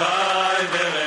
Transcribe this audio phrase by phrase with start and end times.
[0.00, 0.99] Bye.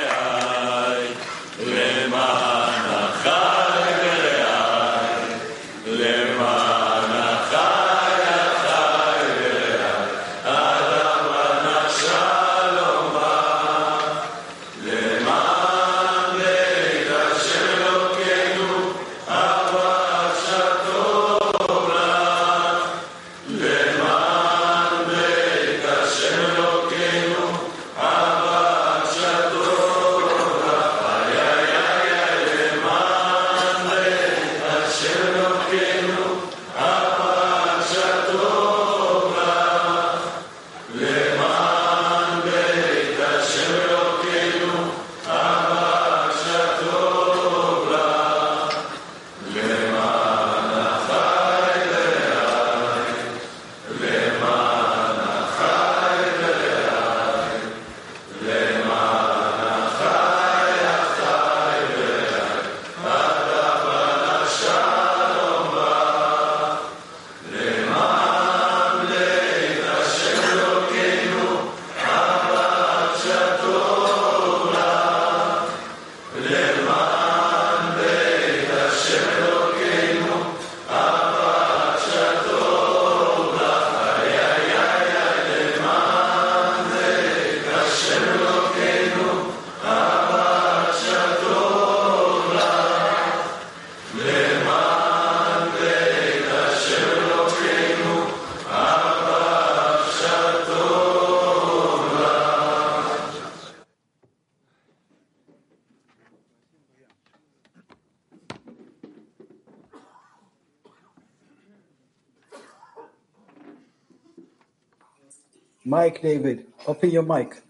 [115.84, 117.62] Mike David, open your mic.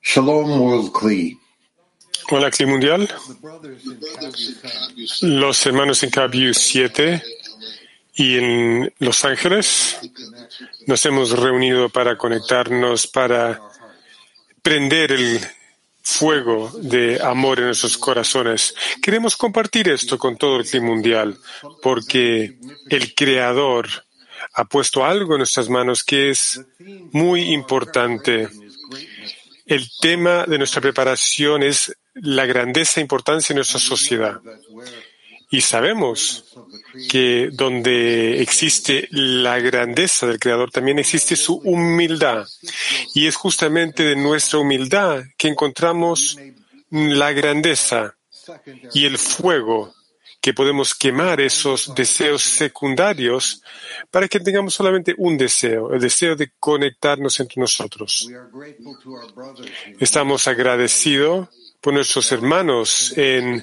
[0.00, 1.36] Shalom World Kli.
[2.30, 3.08] Hola, Cli Mundial.
[5.22, 7.20] Los hermanos en Cabiu 7
[8.14, 9.98] y en Los Ángeles
[10.86, 13.60] nos hemos reunido para conectarnos, para
[14.62, 15.40] prender el
[16.02, 18.76] fuego de amor en nuestros corazones.
[19.02, 21.36] Queremos compartir esto con todo el Cli Mundial
[21.82, 22.58] porque
[22.88, 23.88] el Creador
[24.54, 26.60] ha puesto algo en nuestras manos que es
[27.12, 28.48] muy importante.
[29.66, 34.40] El tema de nuestra preparación es la grandeza e importancia de nuestra sociedad.
[35.52, 36.44] Y sabemos
[37.08, 42.46] que donde existe la grandeza del Creador también existe su humildad.
[43.14, 46.38] Y es justamente de nuestra humildad que encontramos
[46.90, 48.14] la grandeza
[48.92, 49.92] y el fuego
[50.40, 53.62] que podemos quemar esos deseos secundarios
[54.10, 58.26] para que tengamos solamente un deseo, el deseo de conectarnos entre nosotros.
[59.98, 61.48] Estamos agradecidos
[61.80, 63.62] por nuestros hermanos en,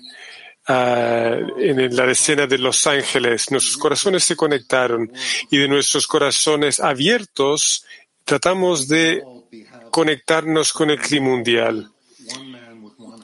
[0.68, 3.50] ah, en la escena de Los Ángeles.
[3.50, 5.12] Nuestros corazones se conectaron
[5.50, 7.86] y de nuestros corazones abiertos
[8.24, 9.24] tratamos de
[9.90, 11.90] conectarnos con el clima mundial.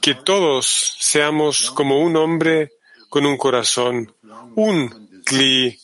[0.00, 2.72] Que todos seamos como un hombre
[3.14, 4.12] con un corazón,
[4.56, 5.78] un cli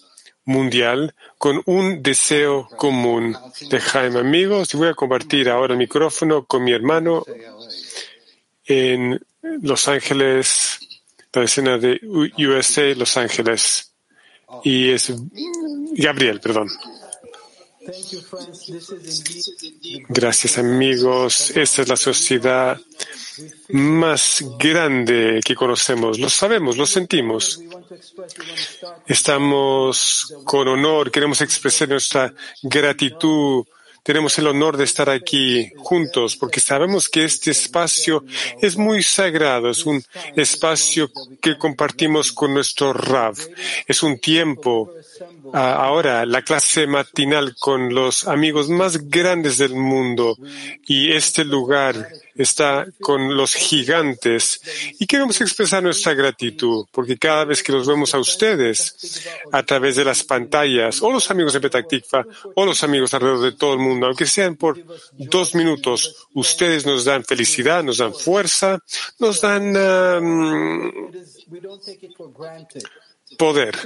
[0.47, 3.37] mundial, con un deseo común
[3.71, 4.19] de Jaime.
[4.19, 7.25] Amigos, voy a compartir ahora el micrófono con mi hermano
[8.65, 9.25] en
[9.63, 10.81] Los Ángeles,
[11.33, 12.01] la escena de
[12.37, 13.93] USA, Los Ángeles.
[14.65, 15.13] Y es
[15.93, 16.67] Gabriel, perdón.
[20.09, 21.51] Gracias amigos.
[21.57, 22.81] Esta es la sociedad
[23.71, 26.19] más grande que conocemos.
[26.19, 27.61] Lo sabemos, lo sentimos.
[29.07, 33.65] Estamos con honor, queremos expresar nuestra gratitud
[34.03, 38.25] tenemos el honor de estar aquí juntos porque sabemos que este espacio
[38.61, 40.03] es muy sagrado, es un
[40.37, 43.35] espacio que compartimos con nuestro Rav.
[43.87, 44.93] Es un tiempo,
[45.53, 50.37] ahora, la clase matinal con los amigos más grandes del mundo
[50.87, 52.09] y este lugar
[52.43, 54.61] está con los gigantes.
[54.99, 59.97] Y queremos expresar nuestra gratitud porque cada vez que los vemos a ustedes a través
[59.97, 63.81] de las pantallas o los amigos de Petactikva o los amigos alrededor de todo el
[63.81, 64.83] mundo, aunque sean por
[65.13, 68.79] dos minutos, ustedes nos dan felicidad, nos dan fuerza,
[69.19, 69.77] nos dan
[73.37, 73.77] poder.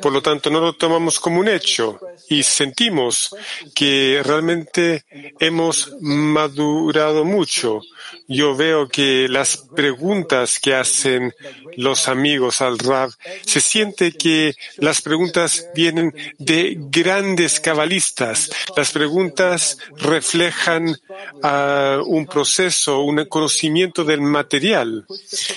[0.00, 1.98] Por lo tanto, no lo tomamos como un hecho
[2.28, 3.34] y sentimos
[3.74, 5.04] que realmente
[5.40, 7.80] hemos madurado mucho.
[8.28, 11.32] Yo veo que las preguntas que hacen
[11.76, 13.10] los amigos al Rab,
[13.44, 18.50] se siente que las preguntas vienen de grandes cabalistas.
[18.76, 25.06] Las preguntas reflejan uh, un proceso, un conocimiento del material.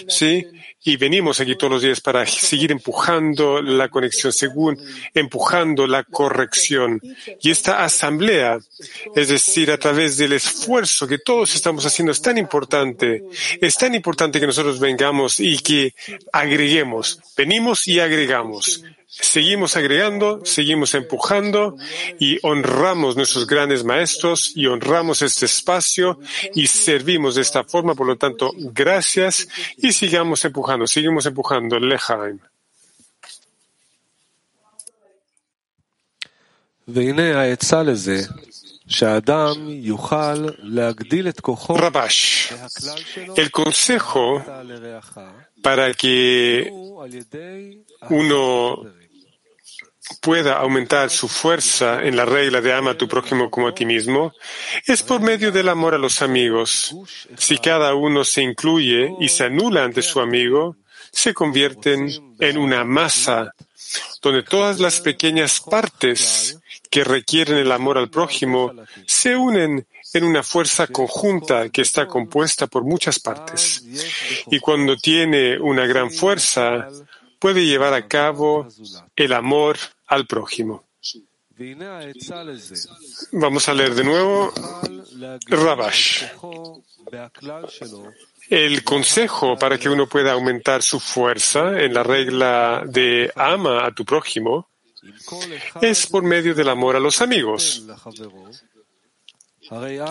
[0.07, 0.45] ¿Sí?
[0.87, 4.81] Y venimos aquí todos los días para seguir empujando la conexión, según
[5.13, 7.01] empujando la corrección.
[7.41, 8.57] Y esta asamblea,
[9.13, 13.21] es decir, a través del esfuerzo que todos estamos haciendo, es tan importante,
[13.59, 15.93] es tan importante que nosotros vengamos y que
[16.31, 18.81] agreguemos, venimos y agregamos.
[19.09, 21.77] Seguimos agregando, seguimos empujando
[22.19, 26.19] y honramos nuestros grandes maestros y honramos este espacio
[26.53, 27.95] y servimos de esta forma.
[27.95, 31.79] Por lo tanto, gracias y sigamos empujando, seguimos empujando.
[31.79, 32.39] Lejaim.
[41.77, 42.53] Rabash,
[43.35, 44.43] el consejo
[45.61, 46.71] para que
[48.09, 48.83] uno
[50.21, 53.85] pueda aumentar su fuerza en la regla de ama a tu prójimo como a ti
[53.85, 54.33] mismo
[54.85, 56.95] es por medio del amor a los amigos.
[57.37, 60.77] Si cada uno se incluye y se anula ante su amigo,
[61.11, 63.53] se convierten en una masa
[64.21, 68.73] donde todas las pequeñas partes que requieren el amor al prójimo
[69.05, 73.83] se unen en una fuerza conjunta que está compuesta por muchas partes.
[74.49, 76.89] Y cuando tiene una gran fuerza,
[77.39, 78.67] puede llevar a cabo
[79.15, 80.85] el amor al prójimo.
[83.31, 84.53] Vamos a leer de nuevo
[85.47, 86.25] Rabash.
[88.49, 93.91] El consejo para que uno pueda aumentar su fuerza en la regla de ama a
[93.91, 94.69] tu prójimo
[95.81, 97.85] es por medio del amor a los amigos.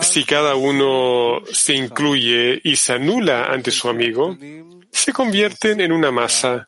[0.01, 4.37] Si cada uno se incluye y se anula ante su amigo,
[4.91, 6.65] se convierten en una masa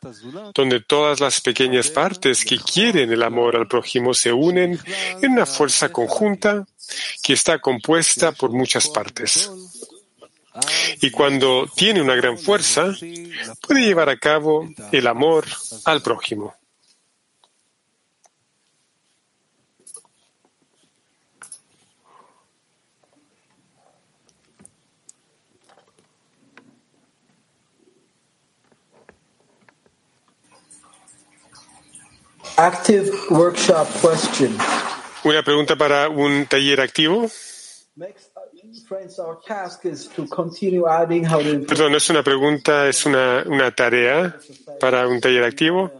[0.54, 4.78] donde todas las pequeñas partes que quieren el amor al prójimo se unen
[5.22, 6.66] en una fuerza conjunta
[7.22, 9.50] que está compuesta por muchas partes.
[11.00, 12.92] Y cuando tiene una gran fuerza,
[13.60, 15.46] puede llevar a cabo el amor
[15.84, 16.54] al prójimo.
[32.60, 34.54] Active workshop question.
[35.24, 37.26] Una pregunta para un taller activo.
[41.66, 44.36] Perdón, no es una pregunta, es una, una tarea
[44.78, 45.90] para un taller activo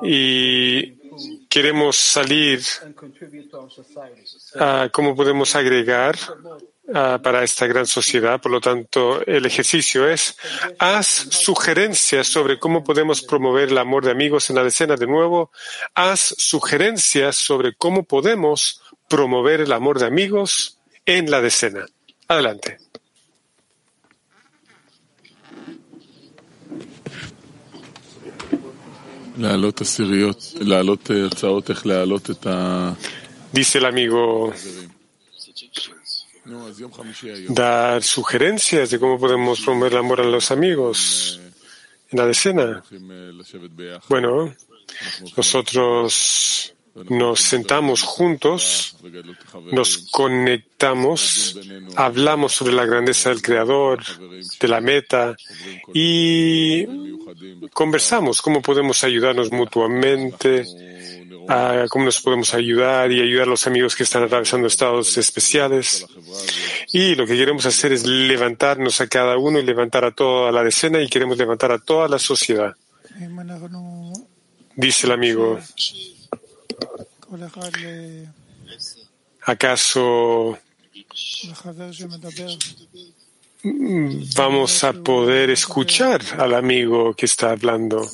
[0.00, 2.60] y queremos salir
[4.54, 6.14] a cómo podemos agregar
[6.94, 8.40] Ah, para esta gran sociedad.
[8.40, 10.36] Por lo tanto, el ejercicio es,
[10.78, 14.96] haz sugerencias sobre cómo podemos promover el amor de amigos en la decena.
[14.96, 15.50] De nuevo,
[15.94, 21.84] haz sugerencias sobre cómo podemos promover el amor de amigos en la decena.
[22.26, 22.78] Adelante.
[33.52, 34.52] Dice el amigo
[37.48, 41.40] dar sugerencias de cómo podemos promover el amor a los amigos
[42.10, 42.82] en la decena.
[44.08, 44.54] Bueno,
[45.36, 46.74] nosotros
[47.08, 48.96] nos sentamos juntos,
[49.72, 51.58] nos conectamos,
[51.96, 54.02] hablamos sobre la grandeza del Creador,
[54.60, 55.36] de la meta
[55.92, 56.86] y
[57.72, 60.64] conversamos cómo podemos ayudarnos mutuamente
[61.88, 66.06] cómo nos podemos ayudar y ayudar a los amigos que están atravesando estados especiales.
[66.92, 70.62] Y lo que queremos hacer es levantarnos a cada uno y levantar a toda la
[70.62, 72.74] decena y queremos levantar a toda la sociedad.
[74.76, 75.58] Dice el amigo,
[79.42, 80.58] ¿acaso
[84.36, 88.08] vamos a poder escuchar al amigo que está hablando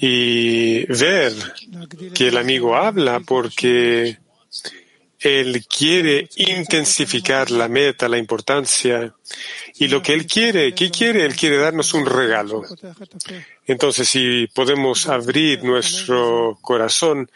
[0.00, 1.32] y ver
[2.14, 4.18] que el amigo habla porque
[5.20, 9.12] él quiere intensificar la meta, la importancia
[9.74, 10.72] y lo que él quiere.
[10.74, 11.24] ¿Qué quiere?
[11.24, 12.62] Él quiere darnos un regalo.
[13.66, 17.28] Entonces, si podemos abrir nuestro corazón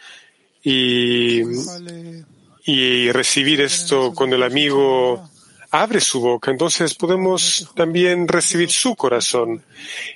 [0.63, 1.41] y,
[2.65, 5.29] y recibir esto cuando el amigo
[5.73, 9.63] abre su boca, entonces podemos también recibir su corazón.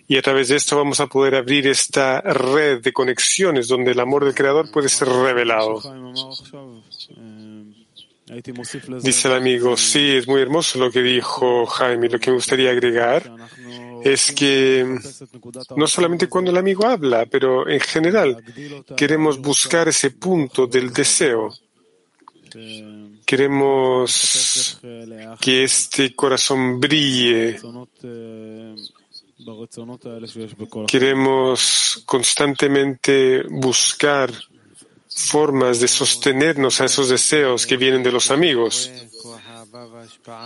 [0.07, 3.99] Y a través de esto vamos a poder abrir esta red de conexiones donde el
[3.99, 5.81] amor del Creador puede ser revelado.
[9.01, 12.07] Dice el amigo, sí, es muy hermoso lo que dijo Jaime.
[12.07, 13.23] Lo que me gustaría agregar
[14.03, 14.85] es que
[15.75, 18.43] no solamente cuando el amigo habla, pero en general
[18.95, 21.53] queremos buscar ese punto del deseo.
[23.25, 24.79] Queremos
[25.39, 27.59] que este corazón brille.
[30.87, 34.31] Queremos constantemente buscar
[35.09, 38.91] formas de sostenernos a esos deseos que vienen de los amigos.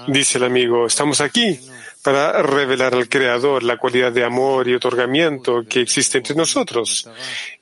[0.08, 1.60] Dice el amigo, estamos aquí
[2.04, 7.08] para revelar al Creador la cualidad de amor y otorgamiento que existe entre nosotros.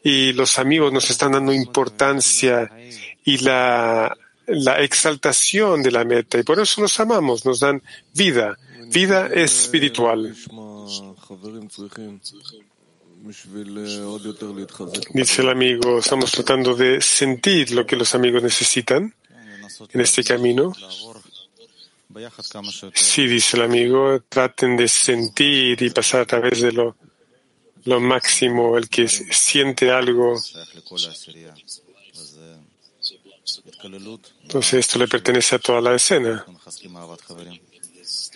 [0.04, 2.70] Y los amigos nos están dando importancia
[3.24, 4.16] y la,
[4.48, 6.38] la exaltación de la meta.
[6.38, 7.82] Y por eso los amamos, nos dan
[8.14, 10.36] vida, vida espiritual.
[15.14, 19.14] Dice el amigo, estamos tratando de sentir lo que los amigos necesitan
[19.92, 20.74] en este camino.
[22.94, 26.96] Sí, dice el amigo, traten de sentir y pasar a través de lo,
[27.86, 30.36] lo máximo, el que siente algo.
[34.42, 36.46] Entonces esto le pertenece a toda la escena.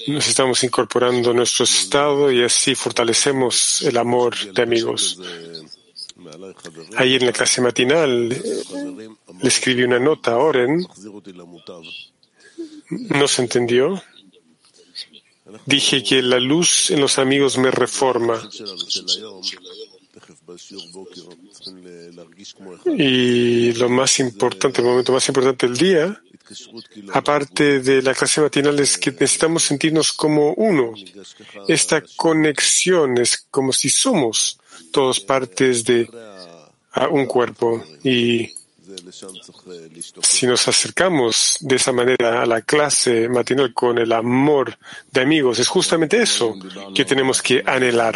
[0.08, 5.20] Nos estamos incorporando a nuestro estado y así fortalecemos el amor de amigos.
[6.96, 10.86] Ahí en la clase matinal le escribí una nota a Oren
[12.90, 14.02] no se entendió.
[15.66, 18.42] Dije que la luz en los amigos me reforma.
[22.98, 26.22] Y lo más importante, el momento más importante del día,
[27.14, 30.94] aparte de la clase matinal, es que necesitamos sentirnos como uno.
[31.68, 34.60] Esta conexión es como si somos
[34.92, 36.10] todos partes de
[37.12, 37.84] un cuerpo.
[38.04, 38.52] Y
[40.22, 44.78] si nos acercamos de esa manera a la clase matinal con el amor
[45.12, 46.56] de amigos, es justamente eso
[46.94, 48.16] que tenemos que anhelar.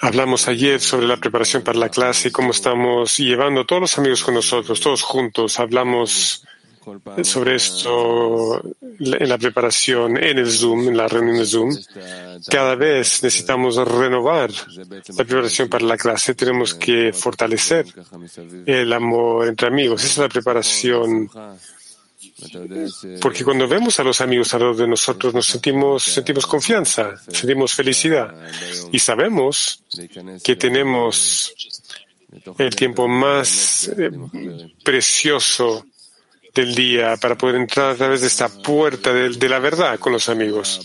[0.00, 3.98] Hablamos ayer sobre la preparación para la clase y cómo estamos llevando a todos los
[3.98, 5.58] amigos con nosotros, todos juntos.
[5.58, 6.44] Hablamos
[7.22, 8.62] sobre esto
[8.98, 11.76] en la preparación, en el Zoom, en la reunión de Zoom.
[12.48, 14.50] Cada vez necesitamos renovar
[15.16, 16.34] la preparación para la clase.
[16.34, 17.86] Tenemos que fortalecer
[18.66, 20.02] el amor entre amigos.
[20.04, 21.30] Esa es la preparación.
[23.20, 28.32] Porque cuando vemos a los amigos alrededor de nosotros, nos sentimos, sentimos confianza, sentimos felicidad.
[28.92, 29.82] Y sabemos
[30.44, 31.52] que tenemos
[32.58, 34.10] el tiempo más eh,
[34.84, 35.86] precioso
[36.58, 40.28] del día para poder entrar a través de esta puerta de, la verdad con los
[40.28, 40.80] amigos.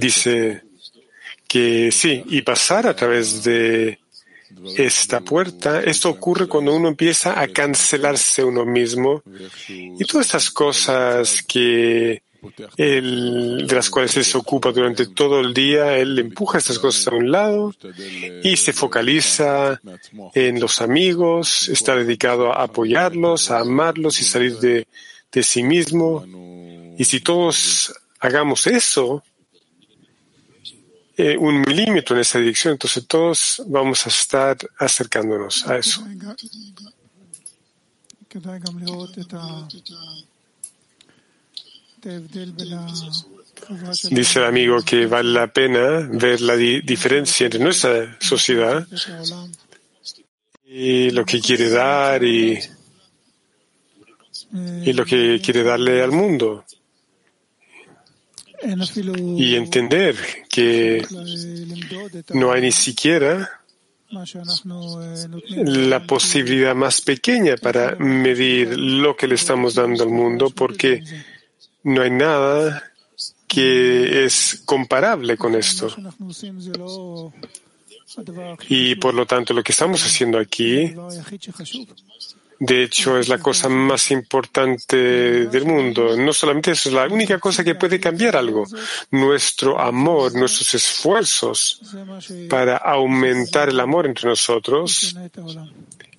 [0.00, 0.62] Dice
[1.46, 4.00] que sí, y pasar a través de
[4.76, 9.22] esta puerta, esto ocurre cuando uno empieza a cancelarse uno mismo
[9.68, 12.22] y todas estas cosas que
[12.76, 17.16] de las cuales él se ocupa durante todo el día, él empuja estas cosas a
[17.16, 17.74] un lado
[18.42, 19.80] y se focaliza
[20.34, 24.86] en los amigos, está dedicado a apoyarlos, a amarlos y salir de,
[25.32, 26.24] de sí mismo.
[26.96, 29.22] Y si todos hagamos eso,
[31.16, 36.04] eh, un milímetro en esa dirección, entonces todos vamos a estar acercándonos a eso.
[44.10, 48.86] Dice el amigo que vale la pena ver la diferencia entre nuestra sociedad
[50.66, 52.58] y lo que quiere dar y,
[54.52, 56.64] y lo que quiere darle al mundo.
[59.36, 60.16] Y entender
[60.48, 61.06] que
[62.32, 63.60] no hay ni siquiera
[65.50, 71.02] la posibilidad más pequeña para medir lo que le estamos dando al mundo, porque
[71.84, 72.82] no hay nada
[73.46, 75.88] que es comparable con esto.
[78.68, 80.94] Y por lo tanto, lo que estamos haciendo aquí,
[82.58, 84.96] de hecho, es la cosa más importante
[85.46, 86.16] del mundo.
[86.16, 88.66] No solamente eso, es la única cosa que puede cambiar algo.
[89.10, 91.80] Nuestro amor, nuestros esfuerzos
[92.48, 95.16] para aumentar el amor entre nosotros,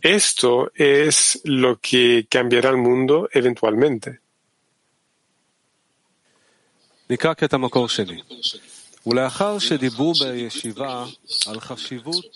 [0.02, 4.25] esto es lo que cambiará el mundo eventualmente.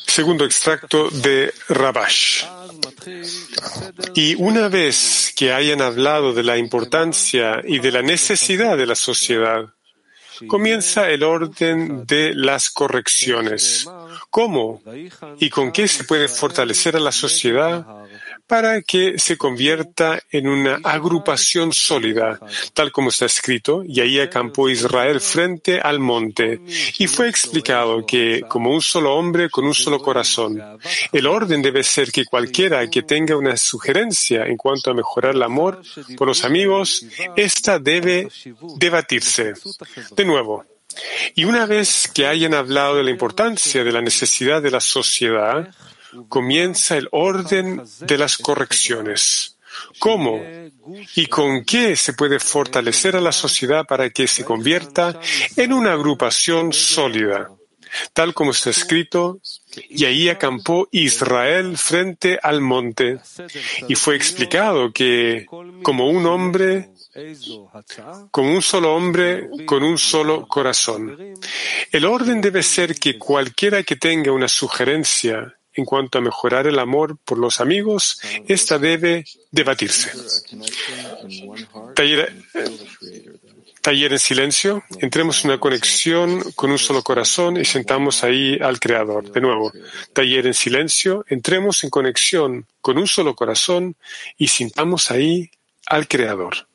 [0.06, 2.46] Segundo extracto de Rabash.
[4.14, 8.94] Y una vez que hayan hablado de la importancia y de la necesidad de la
[8.94, 9.66] sociedad,
[10.48, 13.88] comienza el orden de las correcciones.
[14.30, 14.84] ¿Cómo
[15.40, 17.86] y con qué se puede fortalecer a la sociedad
[18.50, 22.40] para que se convierta en una agrupación sólida,
[22.74, 26.60] tal como está escrito, y ahí acampó Israel frente al monte,
[26.98, 30.60] y fue explicado que, como un solo hombre con un solo corazón,
[31.12, 35.44] el orden debe ser que cualquiera que tenga una sugerencia en cuanto a mejorar el
[35.44, 35.84] amor
[36.18, 38.30] por los amigos, esta debe
[38.78, 39.54] debatirse.
[40.16, 40.66] De nuevo,
[41.36, 45.70] y una vez que hayan hablado de la importancia de la necesidad de la sociedad,
[46.28, 49.58] comienza el orden de las correcciones.
[50.00, 50.44] ¿Cómo
[51.16, 55.20] y con qué se puede fortalecer a la sociedad para que se convierta
[55.56, 57.50] en una agrupación sólida?
[58.14, 59.40] Tal como está escrito,
[59.90, 63.20] y ahí acampó Israel frente al monte,
[63.88, 65.48] y fue explicado que
[65.82, 66.92] como un hombre
[68.32, 71.18] como un solo hombre, con un solo corazón.
[71.92, 76.78] El orden debe ser que cualquiera que tenga una sugerencia en cuanto a mejorar el
[76.78, 80.12] amor por los amigos, esta debe debatirse.
[81.96, 82.36] Taller,
[83.82, 84.84] taller en silencio.
[85.00, 89.32] Entremos en una conexión con un solo corazón y sentamos ahí al Creador.
[89.32, 89.72] De nuevo,
[90.14, 91.26] taller en silencio.
[91.28, 93.96] Entremos en conexión con un solo corazón
[94.38, 95.50] y sintamos ahí
[95.88, 96.69] al Creador.